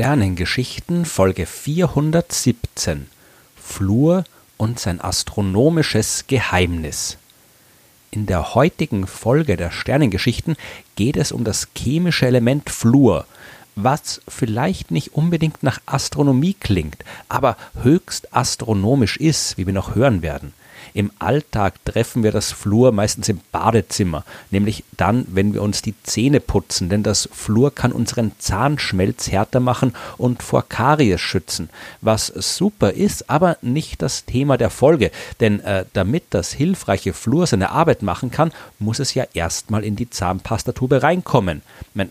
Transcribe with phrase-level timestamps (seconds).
[0.00, 3.06] Sternengeschichten Folge 417
[3.54, 4.24] Flur
[4.56, 7.18] und sein astronomisches Geheimnis.
[8.10, 10.56] In der heutigen Folge der Sternengeschichten
[10.96, 13.26] geht es um das chemische Element Fluor,
[13.76, 20.22] was vielleicht nicht unbedingt nach Astronomie klingt, aber höchst astronomisch ist, wie wir noch hören
[20.22, 20.54] werden.
[20.94, 25.94] Im Alltag treffen wir das Flur meistens im Badezimmer, nämlich dann, wenn wir uns die
[26.02, 31.70] Zähne putzen, denn das Flur kann unseren Zahnschmelz härter machen und vor Karies schützen,
[32.00, 37.46] was super ist, aber nicht das Thema der Folge, denn äh, damit das hilfreiche Flur
[37.46, 41.62] seine Arbeit machen kann, muss es ja erstmal in die Zahnpastatube reinkommen.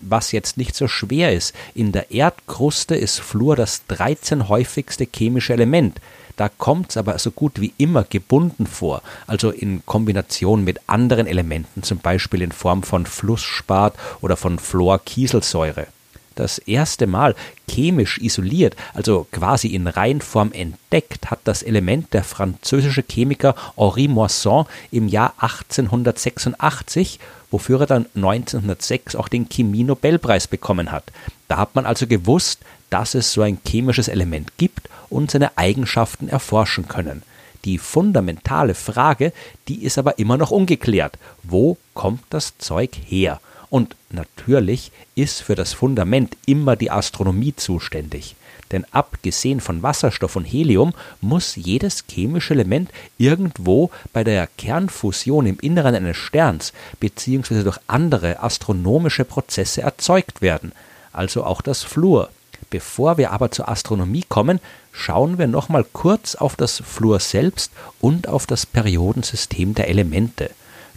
[0.01, 5.54] Was jetzt nicht so schwer ist, in der Erdkruste ist Flur das 13 häufigste chemische
[5.54, 5.99] Element.
[6.40, 11.27] Da kommt es aber so gut wie immer gebunden vor, also in Kombination mit anderen
[11.27, 15.87] Elementen, zum Beispiel in Form von Flussspat oder von Fluorkieselsäure.
[16.35, 17.35] Das erste Mal
[17.70, 24.65] chemisch isoliert, also quasi in Reinform entdeckt, hat das Element der französische Chemiker Henri Moisson
[24.91, 27.20] im Jahr 1886
[27.51, 31.12] wofür er dann 1906 auch den Chemie-Nobelpreis bekommen hat.
[31.48, 32.60] Da hat man also gewusst,
[32.91, 37.24] dass es so ein chemisches Element gibt und seine Eigenschaften erforschen können.
[37.65, 39.34] Die fundamentale Frage,
[39.68, 41.18] die ist aber immer noch ungeklärt.
[41.43, 43.41] Wo kommt das Zeug her?
[43.70, 48.35] Und natürlich ist für das Fundament immer die Astronomie zuständig.
[48.71, 55.60] Denn abgesehen von Wasserstoff und Helium muss jedes chemische Element irgendwo bei der Kernfusion im
[55.60, 57.63] Inneren eines Sterns bzw.
[57.63, 60.71] durch andere astronomische Prozesse erzeugt werden,
[61.12, 62.29] also auch das Fluor.
[62.70, 64.59] Bevor wir aber zur Astronomie kommen,
[64.91, 70.51] schauen wir nochmal kurz auf das Fluor selbst und auf das Periodensystem der Elemente.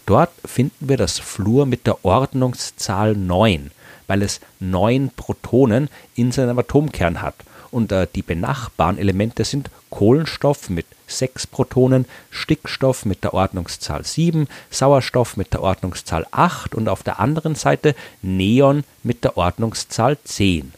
[0.05, 3.71] Dort finden wir das Fluor mit der Ordnungszahl 9,
[4.07, 7.37] weil es neun Protonen in seinem Atomkern hat.
[7.71, 14.47] Und äh, die benachbaren Elemente sind Kohlenstoff mit sechs Protonen, Stickstoff mit der Ordnungszahl 7,
[14.71, 20.75] Sauerstoff mit der Ordnungszahl 8 und auf der anderen Seite Neon mit der Ordnungszahl 10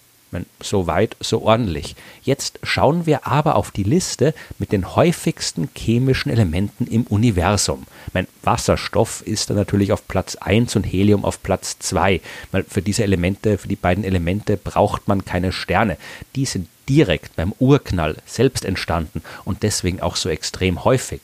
[0.63, 1.97] so weit, so ordentlich.
[2.23, 7.87] Jetzt schauen wir aber auf die Liste mit den häufigsten chemischen Elementen im Universum.
[8.13, 12.21] Mein Wasserstoff ist dann natürlich auf Platz 1 und Helium auf Platz 2,
[12.53, 15.97] weil für diese Elemente, für die beiden Elemente braucht man keine Sterne.
[16.35, 21.21] Die sind direkt beim Urknall selbst entstanden und deswegen auch so extrem häufig.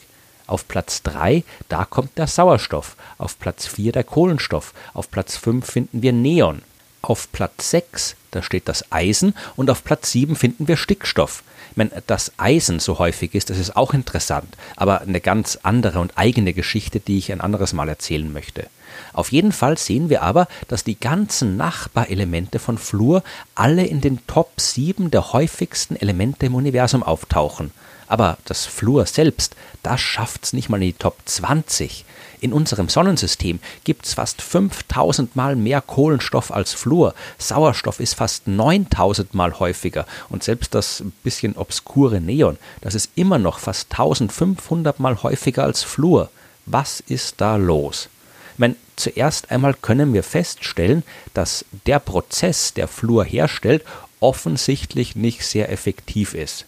[0.47, 2.97] Auf Platz 3, da kommt der Sauerstoff.
[3.19, 4.75] Auf Platz 4 der Kohlenstoff.
[4.95, 6.63] Auf Platz 5 finden wir Neon.
[7.03, 11.43] Auf Platz 6, da steht das Eisen und auf Platz 7 finden wir Stickstoff.
[11.77, 16.17] Wenn das Eisen so häufig ist, das ist auch interessant, aber eine ganz andere und
[16.17, 18.67] eigene Geschichte, die ich ein anderes Mal erzählen möchte.
[19.13, 23.23] Auf jeden Fall sehen wir aber, dass die ganzen Nachbarelemente von Fluor
[23.55, 27.71] alle in den Top 7 der häufigsten Elemente im Universum auftauchen.
[28.11, 29.55] Aber das Fluor selbst,
[29.85, 32.05] das schafft's nicht mal in die Top 20.
[32.41, 37.15] In unserem Sonnensystem gibt es fast 5000 Mal mehr Kohlenstoff als Fluor.
[37.39, 40.07] Sauerstoff ist fast 9000 Mal häufiger.
[40.29, 45.85] Und selbst das bisschen obskure Neon, das ist immer noch fast 1500 Mal häufiger als
[45.85, 46.31] Fluor.
[46.67, 48.09] Was ist da los?
[48.55, 53.85] Ich meine, zuerst einmal können wir feststellen, dass der Prozess, der Fluor herstellt,
[54.19, 56.67] offensichtlich nicht sehr effektiv ist.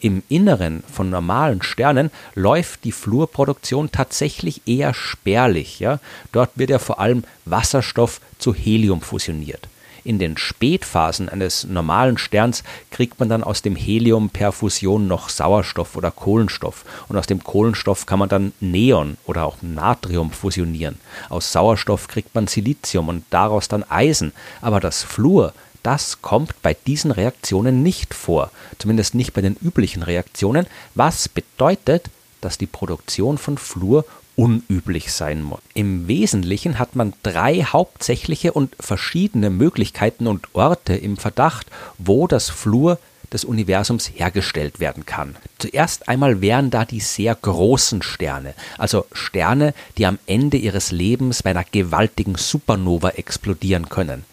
[0.00, 5.80] Im Inneren von normalen Sternen läuft die Fluorproduktion tatsächlich eher spärlich.
[5.80, 5.98] Ja?
[6.32, 9.68] Dort wird ja vor allem Wasserstoff zu Helium fusioniert.
[10.04, 15.30] In den Spätphasen eines normalen Sterns kriegt man dann aus dem Helium per Fusion noch
[15.30, 16.84] Sauerstoff oder Kohlenstoff.
[17.08, 20.98] Und aus dem Kohlenstoff kann man dann Neon oder auch Natrium fusionieren.
[21.30, 24.32] Aus Sauerstoff kriegt man Silizium und daraus dann Eisen.
[24.60, 30.02] Aber das Fluor, das kommt bei diesen Reaktionen nicht vor, zumindest nicht bei den üblichen
[30.02, 32.10] Reaktionen, was bedeutet,
[32.40, 34.04] dass die Produktion von Fluor
[34.34, 35.60] unüblich sein muss.
[35.74, 41.66] Im Wesentlichen hat man drei hauptsächliche und verschiedene Möglichkeiten und Orte im Verdacht,
[41.98, 42.98] wo das Fluor
[43.32, 45.36] des Universums hergestellt werden kann.
[45.58, 51.42] Zuerst einmal wären da die sehr großen Sterne, also Sterne, die am Ende ihres Lebens
[51.42, 54.24] bei einer gewaltigen Supernova explodieren können.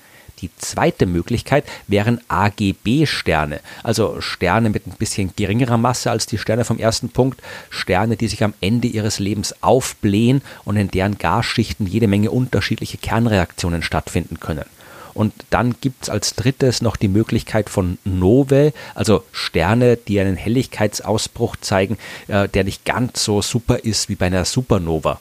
[0.42, 6.66] Die zweite Möglichkeit wären AGB-Sterne, also Sterne mit ein bisschen geringerer Masse als die Sterne
[6.66, 11.86] vom ersten Punkt, Sterne, die sich am Ende ihres Lebens aufblähen und in deren Gasschichten
[11.86, 14.66] jede Menge unterschiedliche Kernreaktionen stattfinden können.
[15.14, 20.36] Und dann gibt es als drittes noch die Möglichkeit von Novae, also Sterne, die einen
[20.36, 21.98] Helligkeitsausbruch zeigen,
[22.28, 25.20] äh, der nicht ganz so super ist wie bei einer Supernova.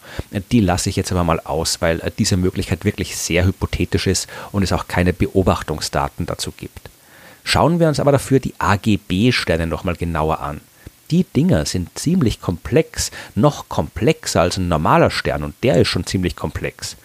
[0.52, 4.28] Die lasse ich jetzt aber mal aus, weil äh, diese Möglichkeit wirklich sehr hypothetisch ist
[4.52, 6.90] und es auch keine Beobachtungsdaten dazu gibt.
[7.44, 10.60] Schauen wir uns aber dafür die AGB-Sterne nochmal genauer an.
[11.10, 16.06] Die Dinger sind ziemlich komplex, noch komplexer als ein normaler Stern und der ist schon
[16.06, 16.96] ziemlich komplex.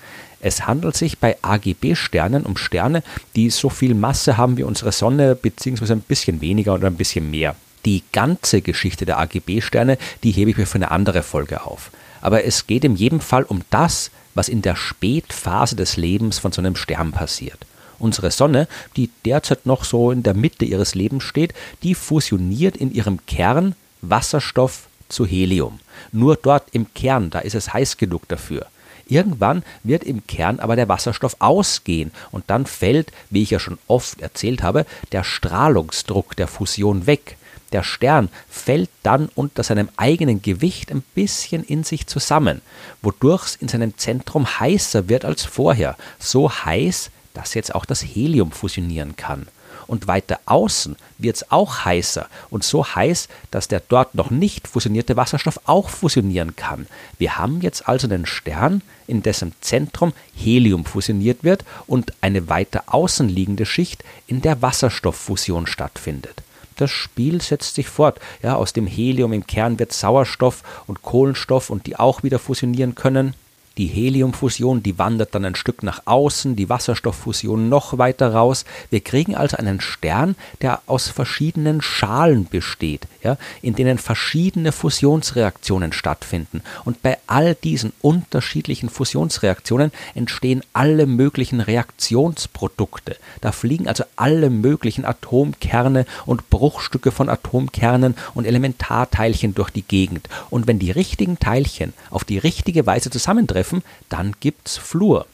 [0.45, 3.01] Es handelt sich bei AGB-Sternen um Sterne,
[3.35, 7.31] die so viel Masse haben wie unsere Sonne, beziehungsweise ein bisschen weniger oder ein bisschen
[7.31, 7.55] mehr.
[7.83, 11.89] Die ganze Geschichte der AGB-Sterne, die hebe ich mir für eine andere Folge auf.
[12.21, 16.51] Aber es geht in jedem Fall um das, was in der Spätphase des Lebens von
[16.51, 17.65] so einem Stern passiert.
[17.97, 22.93] Unsere Sonne, die derzeit noch so in der Mitte ihres Lebens steht, die fusioniert in
[22.93, 25.79] ihrem Kern Wasserstoff zu Helium.
[26.11, 28.67] Nur dort im Kern, da ist es heiß genug dafür.
[29.07, 33.77] Irgendwann wird im Kern aber der Wasserstoff ausgehen und dann fällt, wie ich ja schon
[33.87, 37.37] oft erzählt habe, der Strahlungsdruck der Fusion weg.
[37.71, 42.61] Der Stern fällt dann unter seinem eigenen Gewicht ein bisschen in sich zusammen,
[43.01, 48.01] wodurch es in seinem Zentrum heißer wird als vorher, so heiß, dass jetzt auch das
[48.01, 49.47] Helium fusionieren kann.
[49.87, 54.67] Und weiter außen wird es auch heißer und so heiß, dass der dort noch nicht
[54.67, 56.87] fusionierte Wasserstoff auch fusionieren kann.
[57.17, 62.83] Wir haben jetzt also einen Stern, in dessen Zentrum Helium fusioniert wird und eine weiter
[62.87, 66.41] außen liegende Schicht, in der Wasserstofffusion stattfindet.
[66.77, 68.19] Das Spiel setzt sich fort.
[68.43, 72.95] Ja, aus dem Helium im Kern wird Sauerstoff und Kohlenstoff und die auch wieder fusionieren
[72.95, 73.33] können.
[73.77, 78.63] Die Heliumfusion, die wandert dann ein Stück nach außen, die Wasserstofffusion noch weiter raus.
[78.89, 85.91] Wir kriegen also einen Stern, der aus verschiedenen Schalen besteht, ja, in denen verschiedene Fusionsreaktionen
[85.91, 86.61] stattfinden.
[86.85, 93.17] Und bei all diesen unterschiedlichen Fusionsreaktionen entstehen alle möglichen Reaktionsprodukte.
[93.41, 100.29] Da fliegen also alle möglichen Atomkerne und Bruchstücke von Atomkernen und Elementarteilchen durch die Gegend.
[100.49, 105.25] Und wenn die richtigen Teilchen auf die richtige Weise zusammentreffen, treffen, dann gibt's Fluor.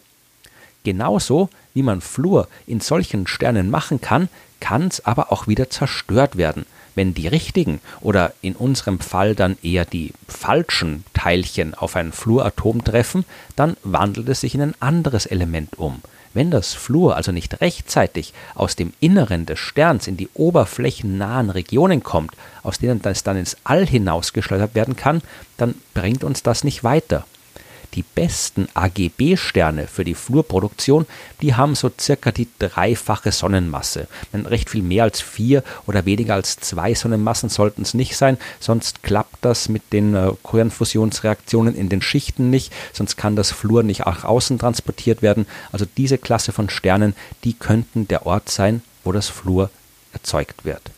[0.84, 4.30] Genauso wie man Fluor in solchen Sternen machen kann,
[4.60, 6.66] kann es aber auch wieder zerstört werden.
[6.94, 12.84] Wenn die richtigen oder in unserem Fall dann eher die falschen Teilchen auf ein Fluoratom
[12.84, 13.24] treffen,
[13.56, 16.02] dann wandelt es sich in ein anderes Element um.
[16.34, 22.04] Wenn das Fluor also nicht rechtzeitig aus dem Inneren des Sterns in die oberflächennahen Regionen
[22.04, 22.34] kommt,
[22.64, 25.22] aus denen es dann ins All hinausgeschleudert werden kann,
[25.58, 27.26] dann bringt uns das nicht weiter
[27.94, 31.06] die besten AGB-Sterne für die Fluorproduktion,
[31.42, 34.08] die haben so circa die dreifache Sonnenmasse.
[34.34, 38.38] Denn recht viel mehr als vier oder weniger als zwei Sonnenmassen sollten es nicht sein,
[38.60, 43.84] sonst klappt das mit den äh, Kernfusionsreaktionen in den Schichten nicht, sonst kann das Fluor
[43.84, 45.46] nicht nach außen transportiert werden.
[45.72, 49.70] Also diese Klasse von Sternen, die könnten der Ort sein, wo das Fluor
[50.14, 50.92] erzeugt wird.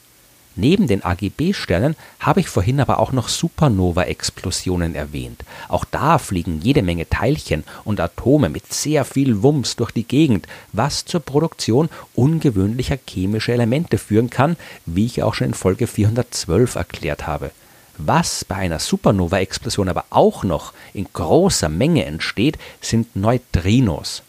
[0.55, 5.43] Neben den AGB-Sternen habe ich vorhin aber auch noch Supernova-Explosionen erwähnt.
[5.67, 10.47] Auch da fliegen jede Menge Teilchen und Atome mit sehr viel Wumms durch die Gegend,
[10.71, 14.55] was zur Produktion ungewöhnlicher chemischer Elemente führen kann,
[14.85, 17.49] wie ich auch schon in Folge 412 erklärt habe.
[17.97, 24.23] Was bei einer Supernova-Explosion aber auch noch in großer Menge entsteht, sind Neutrinos.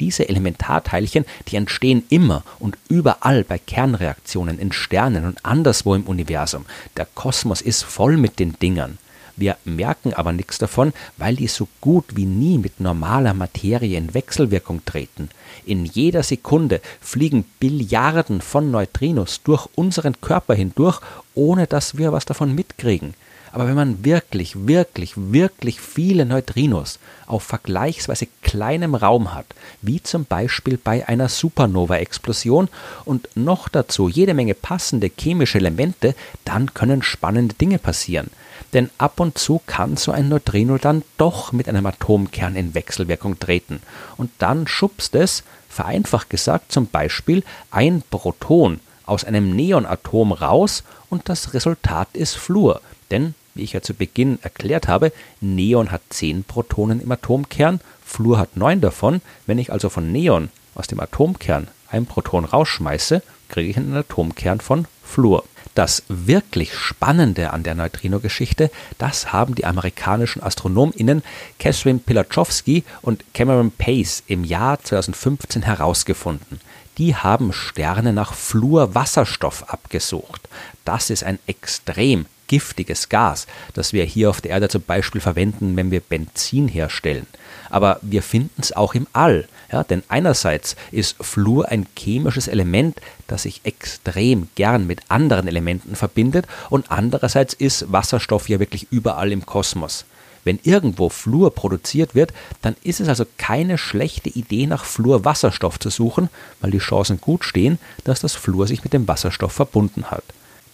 [0.00, 6.64] Diese Elementarteilchen, die entstehen immer und überall bei Kernreaktionen in Sternen und anderswo im Universum.
[6.96, 8.98] Der Kosmos ist voll mit den Dingern.
[9.36, 14.12] Wir merken aber nichts davon, weil die so gut wie nie mit normaler Materie in
[14.12, 15.30] Wechselwirkung treten.
[15.64, 21.00] In jeder Sekunde fliegen Billiarden von Neutrinos durch unseren Körper hindurch,
[21.34, 23.14] ohne dass wir was davon mitkriegen.
[23.52, 29.46] Aber wenn man wirklich, wirklich, wirklich viele Neutrinos auf vergleichsweise kleinem Raum hat,
[29.82, 32.68] wie zum Beispiel bei einer Supernova-Explosion
[33.04, 36.14] und noch dazu jede Menge passende chemische Elemente,
[36.44, 38.30] dann können spannende Dinge passieren.
[38.72, 43.38] Denn ab und zu kann so ein Neutrino dann doch mit einem Atomkern in Wechselwirkung
[43.38, 43.82] treten.
[44.16, 51.28] Und dann schubst es, vereinfacht gesagt, zum Beispiel ein Proton aus einem Neonatom raus und
[51.28, 52.80] das Resultat ist Fluor.
[53.10, 58.38] Denn wie ich ja zu Beginn erklärt habe, Neon hat 10 Protonen im Atomkern, Fluor
[58.38, 59.20] hat 9 davon.
[59.46, 64.60] Wenn ich also von Neon aus dem Atomkern ein Proton rausschmeiße, kriege ich einen Atomkern
[64.60, 65.44] von Fluor.
[65.74, 71.22] Das wirklich Spannende an der Neutrino-Geschichte, das haben die amerikanischen AstronomInnen
[71.58, 76.60] Catherine Pilachowski und Cameron Pace im Jahr 2015 herausgefunden.
[76.98, 80.48] Die haben Sterne nach Fluorwasserstoff abgesucht.
[80.84, 85.76] Das ist ein extrem giftiges Gas, das wir hier auf der Erde zum Beispiel verwenden,
[85.76, 87.28] wenn wir Benzin herstellen.
[87.70, 89.46] Aber wir finden es auch im All.
[89.70, 95.94] Ja, denn einerseits ist Fluor ein chemisches Element, das sich extrem gern mit anderen Elementen
[95.94, 100.04] verbindet und andererseits ist Wasserstoff ja wirklich überall im Kosmos.
[100.42, 105.90] Wenn irgendwo Fluor produziert wird, dann ist es also keine schlechte Idee, nach Fluorwasserstoff zu
[105.90, 106.30] suchen,
[106.60, 110.24] weil die Chancen gut stehen, dass das Fluor sich mit dem Wasserstoff verbunden hat.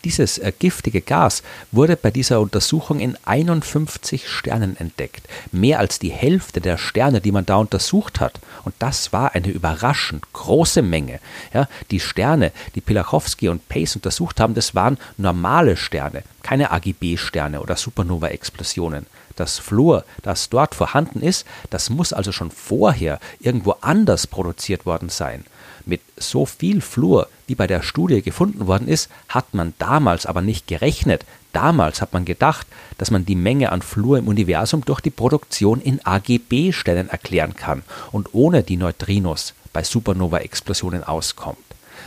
[0.06, 5.26] Dieses äh, giftige Gas wurde bei dieser Untersuchung in 51 Sternen entdeckt.
[5.50, 8.38] Mehr als die Hälfte der Sterne, die man da untersucht hat.
[8.64, 11.18] Und das war eine überraschend große Menge.
[11.52, 17.60] Ja, die Sterne, die Pilachowski und Pace untersucht haben, das waren normale Sterne, keine AGB-Sterne
[17.60, 19.06] oder Supernova-Explosionen.
[19.34, 25.08] Das Fluor, das dort vorhanden ist, das muss also schon vorher irgendwo anders produziert worden
[25.08, 25.44] sein.
[25.88, 30.42] Mit so viel Fluor, wie bei der Studie gefunden worden ist, hat man damals aber
[30.42, 31.24] nicht gerechnet.
[31.52, 32.66] Damals hat man gedacht,
[32.98, 37.84] dass man die Menge an Fluor im Universum durch die Produktion in AGB-Stellen erklären kann
[38.10, 41.58] und ohne die Neutrinos bei Supernova-Explosionen auskommt.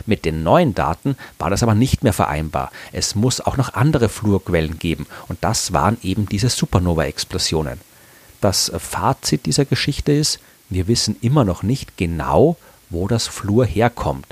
[0.04, 2.70] Mit den neuen Daten war das aber nicht mehr vereinbar.
[2.92, 7.80] Es muss auch noch andere Fluorquellen geben und das waren eben diese Supernova-Explosionen.
[8.42, 12.56] Das Fazit dieser Geschichte ist, wir wissen immer noch nicht genau,
[12.90, 14.26] wo das Flur herkommt.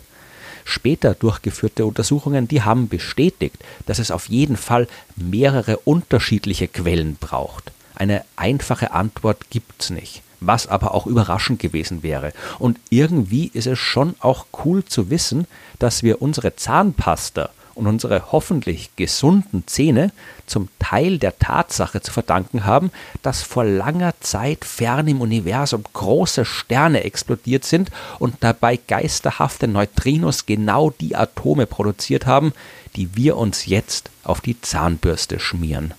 [0.65, 4.87] Später durchgeführte Untersuchungen, die haben bestätigt, dass es auf jeden Fall
[5.17, 7.73] mehrere unterschiedliche Quellen braucht.
[7.95, 12.33] Eine einfache Antwort gibt's nicht, was aber auch überraschend gewesen wäre.
[12.59, 15.47] Und irgendwie ist es schon auch cool zu wissen,
[15.79, 20.11] dass wir unsere Zahnpasta und unsere hoffentlich gesunden Zähne
[20.47, 22.91] zum Teil der Tatsache zu verdanken haben,
[23.23, 30.45] dass vor langer Zeit fern im Universum große Sterne explodiert sind und dabei geisterhafte Neutrinos
[30.45, 32.53] genau die Atome produziert haben,
[32.97, 35.95] die wir uns jetzt auf die Zahnbürste schmieren.